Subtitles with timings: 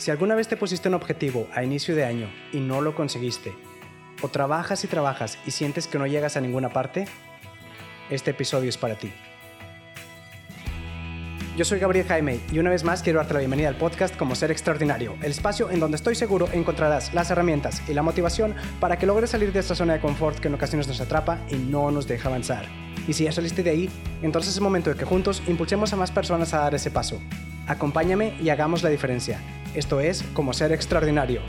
[0.00, 3.52] Si alguna vez te pusiste un objetivo a inicio de año y no lo conseguiste,
[4.22, 7.04] o trabajas y trabajas y sientes que no llegas a ninguna parte,
[8.08, 9.12] este episodio es para ti.
[11.54, 14.34] Yo soy Gabriel Jaime y una vez más quiero darte la bienvenida al podcast Como
[14.34, 18.98] Ser Extraordinario, el espacio en donde estoy seguro encontrarás las herramientas y la motivación para
[18.98, 21.90] que logres salir de esta zona de confort que en ocasiones nos atrapa y no
[21.90, 22.64] nos deja avanzar.
[23.06, 23.90] Y si ya saliste de ahí,
[24.22, 27.20] entonces es momento de que juntos impulsemos a más personas a dar ese paso.
[27.66, 29.38] Acompáñame y hagamos la diferencia.
[29.72, 31.42] Esto es Como Ser Extraordinario.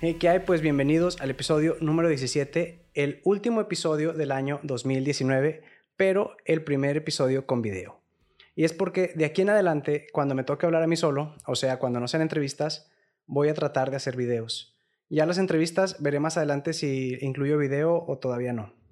[0.00, 0.38] ¿Qué hay?
[0.40, 5.62] Pues bienvenidos al episodio número 17, el último episodio del año 2019,
[5.98, 8.00] pero el primer episodio con video.
[8.56, 11.56] Y es porque de aquí en adelante, cuando me toque hablar a mí solo, o
[11.56, 12.90] sea, cuando no sean entrevistas,
[13.26, 14.78] voy a tratar de hacer videos.
[15.10, 18.83] Ya las entrevistas veré más adelante si incluyo video o todavía no.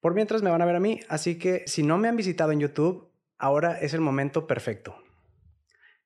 [0.00, 2.52] Por mientras me van a ver a mí, así que si no me han visitado
[2.52, 4.96] en YouTube, ahora es el momento perfecto.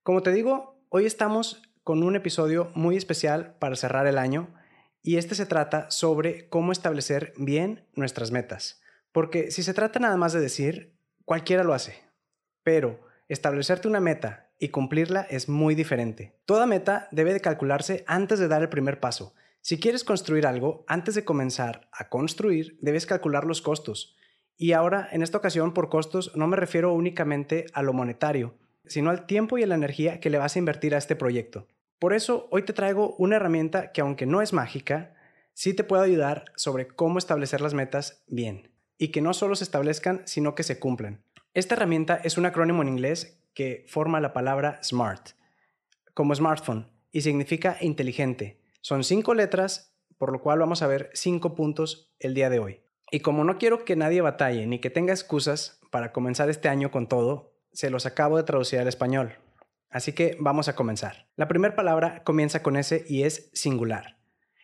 [0.02, 4.54] Como te digo, hoy estamos con un episodio muy especial para cerrar el año
[5.02, 8.80] y este se trata sobre cómo establecer bien nuestras metas.
[9.12, 12.02] Porque si se trata nada más de decir, cualquiera lo hace,
[12.62, 16.38] pero establecerte una meta y cumplirla es muy diferente.
[16.44, 20.84] Toda meta debe de calcularse antes de dar el primer paso si quieres construir algo,
[20.88, 24.16] antes de comenzar a construir, debes calcular los costos.
[24.56, 29.10] Y ahora, en esta ocasión, por costos, no me refiero únicamente a lo monetario, sino
[29.10, 31.66] al tiempo y a la energía que le vas a invertir a este proyecto.
[31.98, 35.14] Por eso, hoy te traigo una herramienta que, aunque no es mágica,
[35.52, 38.70] sí te puede ayudar sobre cómo establecer las metas bien.
[38.96, 41.22] Y que no solo se establezcan, sino que se cumplan.
[41.52, 45.30] Esta herramienta es un acrónimo en inglés que forma la palabra SMART,
[46.14, 51.54] como smartphone, y significa inteligente, son cinco letras, por lo cual vamos a ver cinco
[51.54, 52.80] puntos el día de hoy.
[53.10, 56.90] Y como no quiero que nadie batalle ni que tenga excusas para comenzar este año
[56.90, 59.36] con todo, se los acabo de traducir al español.
[59.90, 61.28] Así que vamos a comenzar.
[61.36, 64.18] La primera palabra comienza con S y es singular.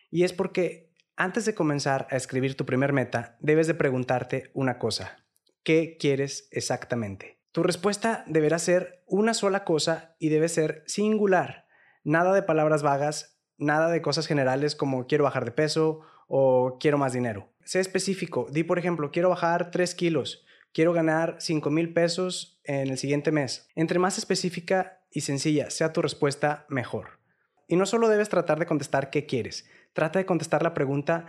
[0.09, 4.77] Y es porque antes de comenzar a escribir tu primer meta, debes de preguntarte una
[4.79, 5.25] cosa.
[5.63, 7.41] ¿Qué quieres exactamente?
[7.51, 11.65] Tu respuesta deberá ser una sola cosa y debe ser singular.
[12.03, 16.97] Nada de palabras vagas nada de cosas generales como quiero bajar de peso o quiero
[16.97, 17.49] más dinero.
[17.63, 18.47] Sé específico.
[18.51, 20.45] Di, por ejemplo, quiero bajar 3 kilos.
[20.73, 23.69] Quiero ganar 5 mil pesos en el siguiente mes.
[23.75, 27.19] Entre más específica y sencilla sea tu respuesta, mejor.
[27.67, 31.25] Y no solo debes tratar de contestar qué quieres, trata de contestar la pregunta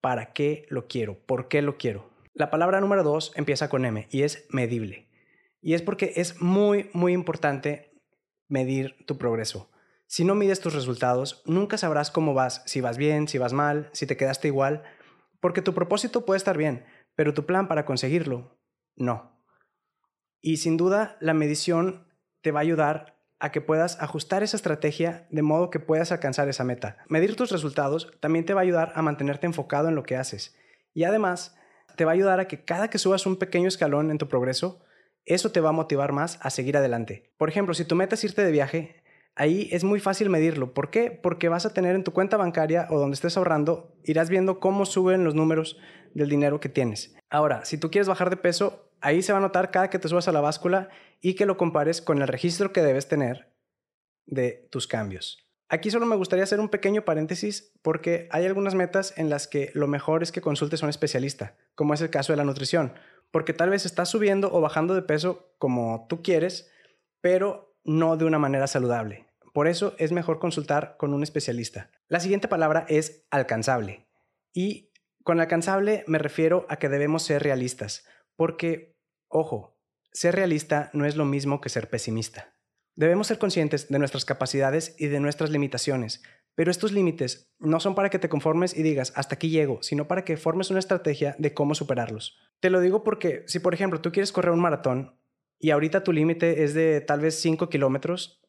[0.00, 1.18] ¿para qué lo quiero?
[1.26, 2.10] ¿Por qué lo quiero?
[2.32, 5.08] La palabra número 2 empieza con M y es medible.
[5.60, 7.92] Y es porque es muy, muy importante
[8.48, 9.70] medir tu progreso.
[10.10, 13.88] Si no mides tus resultados, nunca sabrás cómo vas, si vas bien, si vas mal,
[13.92, 14.82] si te quedaste igual,
[15.38, 16.84] porque tu propósito puede estar bien,
[17.14, 18.58] pero tu plan para conseguirlo,
[18.96, 19.40] no.
[20.40, 22.08] Y sin duda, la medición
[22.42, 26.48] te va a ayudar a que puedas ajustar esa estrategia de modo que puedas alcanzar
[26.48, 26.96] esa meta.
[27.08, 30.56] Medir tus resultados también te va a ayudar a mantenerte enfocado en lo que haces.
[30.92, 31.56] Y además,
[31.96, 34.80] te va a ayudar a que cada que subas un pequeño escalón en tu progreso,
[35.24, 37.32] eso te va a motivar más a seguir adelante.
[37.38, 38.99] Por ejemplo, si tu meta es irte de viaje,
[39.40, 40.74] ahí es muy fácil medirlo.
[40.74, 41.10] ¿Por qué?
[41.10, 44.84] Porque vas a tener en tu cuenta bancaria o donde estés ahorrando, irás viendo cómo
[44.84, 45.78] suben los números
[46.12, 47.16] del dinero que tienes.
[47.30, 50.08] Ahora, si tú quieres bajar de peso, ahí se va a notar cada que te
[50.08, 50.90] subas a la báscula
[51.22, 53.50] y que lo compares con el registro que debes tener
[54.26, 55.46] de tus cambios.
[55.70, 59.70] Aquí solo me gustaría hacer un pequeño paréntesis porque hay algunas metas en las que
[59.72, 62.92] lo mejor es que consultes a un especialista, como es el caso de la nutrición,
[63.30, 66.70] porque tal vez estás subiendo o bajando de peso como tú quieres,
[67.22, 69.29] pero no de una manera saludable.
[69.52, 71.90] Por eso es mejor consultar con un especialista.
[72.08, 74.06] La siguiente palabra es alcanzable.
[74.52, 74.90] Y
[75.22, 78.06] con alcanzable me refiero a que debemos ser realistas,
[78.36, 78.96] porque,
[79.28, 79.76] ojo,
[80.12, 82.54] ser realista no es lo mismo que ser pesimista.
[82.96, 86.22] Debemos ser conscientes de nuestras capacidades y de nuestras limitaciones,
[86.54, 90.08] pero estos límites no son para que te conformes y digas hasta aquí llego, sino
[90.08, 92.38] para que formes una estrategia de cómo superarlos.
[92.60, 95.16] Te lo digo porque si por ejemplo tú quieres correr un maratón,
[95.58, 98.40] y ahorita tu límite es de tal vez 5 kilómetros,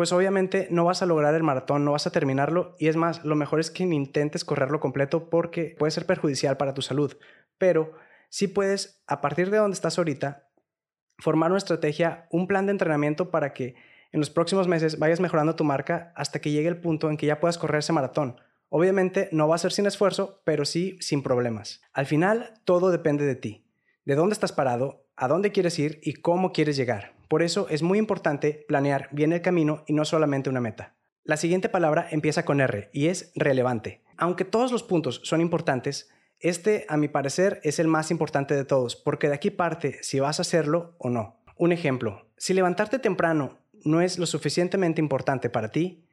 [0.00, 3.22] pues obviamente no vas a lograr el maratón, no vas a terminarlo y es más,
[3.22, 7.18] lo mejor es que ni intentes correrlo completo porque puede ser perjudicial para tu salud,
[7.58, 7.92] pero
[8.30, 10.48] sí puedes, a partir de donde estás ahorita,
[11.18, 13.74] formar una estrategia, un plan de entrenamiento para que
[14.10, 17.26] en los próximos meses vayas mejorando tu marca hasta que llegue el punto en que
[17.26, 18.40] ya puedas correr ese maratón.
[18.70, 21.82] Obviamente no va a ser sin esfuerzo, pero sí sin problemas.
[21.92, 23.66] Al final, todo depende de ti,
[24.06, 27.19] de dónde estás parado, a dónde quieres ir y cómo quieres llegar.
[27.30, 30.96] Por eso es muy importante planear bien el camino y no solamente una meta.
[31.22, 34.02] La siguiente palabra empieza con R y es relevante.
[34.16, 36.10] Aunque todos los puntos son importantes,
[36.40, 40.18] Este, a mi parecer, es el más importante de todos, porque de aquí parte si
[40.18, 41.40] vas a hacerlo o no.
[41.56, 46.08] Un ejemplo, si levantarte temprano no es lo suficientemente importante para ti,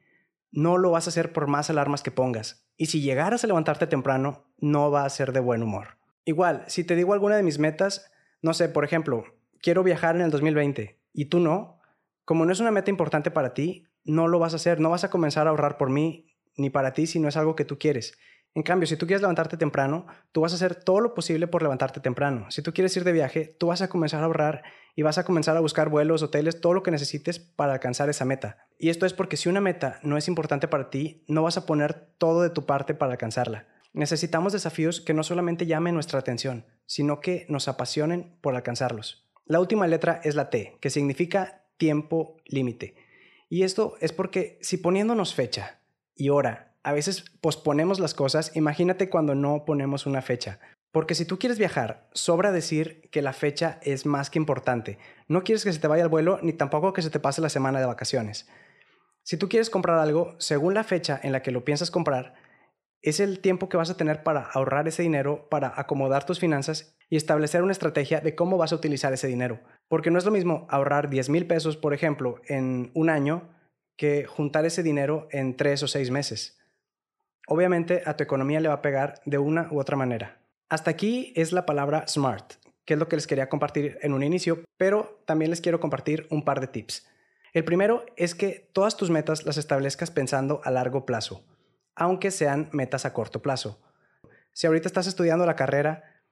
[0.52, 2.68] no lo vas a hacer por más alarmas que pongas.
[2.76, 5.96] Y si llegaras a levantarte temprano, no va a ser de buen humor.
[6.24, 8.08] Igual, si te digo alguna de mis metas,
[8.40, 9.24] no sé, por ejemplo,
[9.60, 11.80] quiero viajar en el 2020 y tú no,
[12.24, 15.02] como no es una meta importante para ti, no lo vas a hacer, no vas
[15.02, 17.76] a comenzar a ahorrar por mí ni para ti si no es algo que tú
[17.76, 18.16] quieres.
[18.54, 21.62] En cambio, si tú quieres levantarte temprano, tú vas a hacer todo lo posible por
[21.62, 22.48] levantarte temprano.
[22.52, 24.62] Si tú quieres ir de viaje, tú vas a comenzar a ahorrar
[24.94, 28.24] y vas a comenzar a buscar vuelos, hoteles, todo lo que necesites para alcanzar esa
[28.24, 28.68] meta.
[28.78, 31.66] Y esto es porque si una meta no es importante para ti, no vas a
[31.66, 33.66] poner todo de tu parte para alcanzarla.
[33.92, 39.27] Necesitamos desafíos que no solamente llamen nuestra atención, sino que nos apasionen por alcanzarlos.
[39.48, 42.94] La última letra es la T, que significa tiempo límite.
[43.48, 45.80] Y esto es porque si poniéndonos fecha
[46.14, 50.60] y hora a veces posponemos las cosas, imagínate cuando no ponemos una fecha.
[50.92, 54.98] Porque si tú quieres viajar, sobra decir que la fecha es más que importante.
[55.28, 57.48] No quieres que se te vaya el vuelo ni tampoco que se te pase la
[57.48, 58.46] semana de vacaciones.
[59.22, 62.34] Si tú quieres comprar algo, según la fecha en la que lo piensas comprar,
[63.02, 66.96] es el tiempo que vas a tener para ahorrar ese dinero, para acomodar tus finanzas
[67.08, 69.60] y establecer una estrategia de cómo vas a utilizar ese dinero.
[69.88, 73.48] Porque no es lo mismo ahorrar 10 mil pesos, por ejemplo, en un año,
[73.96, 76.58] que juntar ese dinero en tres o seis meses
[77.48, 80.38] obviamente a tu economía le va a pegar de una u otra manera.
[80.68, 82.54] Hasta aquí es la palabra SMART,
[82.84, 86.26] que es lo que les quería compartir en un inicio, pero también les quiero compartir
[86.30, 87.08] un par de tips.
[87.54, 91.42] El primero es que todas tus metas las establezcas pensando a largo plazo,
[91.98, 93.80] aunque sean metas a corto plazo.
[94.52, 96.22] Si ahorita estás estudiando la carrera,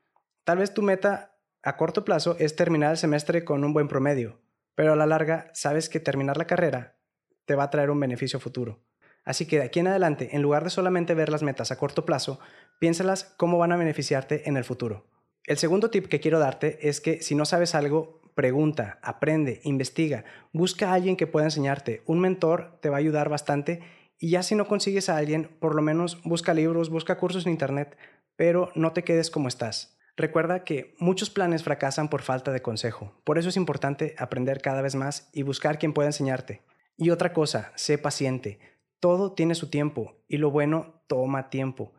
[0.45, 4.41] tal vez tu meta a corto plazo es terminar el semestre con un buen promedio,
[4.75, 6.97] pero a la larga sabes que terminar la carrera
[7.45, 8.81] te va a traer un beneficio futuro.
[9.25, 12.07] Así que de aquí en adelante, en lugar de solamente ver las metas a corto
[12.07, 12.39] plazo,
[12.79, 15.07] piénsalas cómo van a beneficiarte en el futuro.
[15.45, 20.25] El segundo tip que quiero darte es que si no sabes algo, pregunta, aprende, investiga,
[20.53, 22.03] busca a alguien que pueda enseñarte.
[22.07, 23.81] Un mentor te va a ayudar bastante
[24.19, 27.53] y ya si no consigues a alguien, por lo menos busca libros, busca cursos en
[27.53, 27.97] internet,
[28.37, 29.97] pero no te quedes como estás.
[30.17, 33.21] Recuerda que muchos planes fracasan por falta de consejo.
[33.25, 36.63] Por eso es importante aprender cada vez más y buscar quien pueda enseñarte.
[36.97, 38.59] Y otra cosa, sé paciente.
[38.99, 41.93] Todo tiene su tiempo y lo bueno toma tiempo.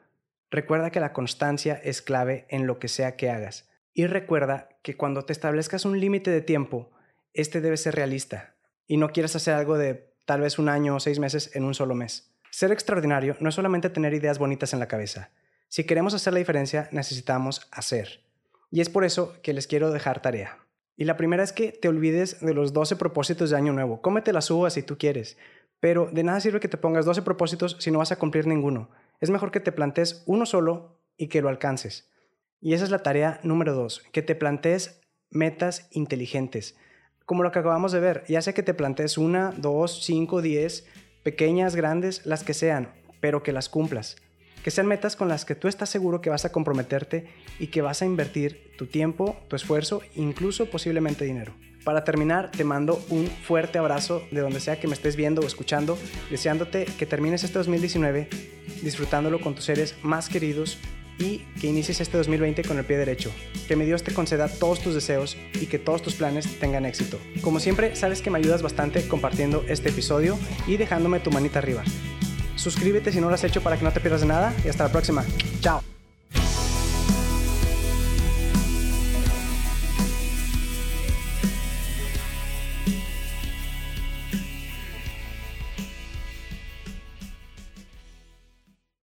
[0.50, 3.70] Recuerda que la constancia es clave en lo que sea que hagas.
[3.94, 6.90] Y recuerda que cuando te establezcas un límite de tiempo,
[7.34, 8.56] este debe ser realista
[8.88, 11.74] y no quieras hacer algo de tal vez un año o seis meses en un
[11.74, 12.30] solo mes.
[12.52, 15.32] Ser extraordinario no es solamente tener ideas bonitas en la cabeza.
[15.70, 18.26] Si queremos hacer la diferencia, necesitamos hacer.
[18.70, 20.60] Y es por eso que les quiero dejar tarea.
[20.98, 24.02] Y la primera es que te olvides de los 12 propósitos de Año Nuevo.
[24.02, 25.38] Cómete las uvas si tú quieres.
[25.80, 28.90] Pero de nada sirve que te pongas 12 propósitos si no vas a cumplir ninguno.
[29.22, 32.12] Es mejor que te plantees uno solo y que lo alcances.
[32.60, 35.00] Y esa es la tarea número dos, que te plantees
[35.30, 36.76] metas inteligentes.
[37.28, 40.86] Como lo que acabamos de ver, ya sea que te plantees una, dos, cinco, diez,
[41.24, 44.16] pequeñas, grandes, las que sean, pero que las cumplas.
[44.64, 47.28] Que sean metas con las que tú estás seguro que vas a comprometerte
[47.60, 51.54] y que vas a invertir tu tiempo, tu esfuerzo, incluso posiblemente dinero.
[51.84, 55.48] Para terminar, te mando un fuerte abrazo de donde sea que me estés viendo o
[55.48, 55.98] escuchando,
[56.32, 58.30] deseándote que termines este 2019
[58.82, 60.78] disfrutándolo con tus seres más queridos
[61.20, 63.32] y que inicies este 2020 con el pie derecho.
[63.68, 67.20] Que mi Dios te conceda todos tus deseos y que todos tus planes tengan éxito.
[67.42, 70.38] Como siempre, sabes que me ayudas bastante compartiendo este episodio
[70.68, 71.84] y dejándome tu manita arriba.
[72.56, 74.84] Suscríbete si no lo has hecho para que no te pierdas de nada y hasta
[74.84, 75.24] la próxima.
[75.62, 75.97] Chao.